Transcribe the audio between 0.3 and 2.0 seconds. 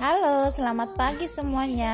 selamat pagi semuanya.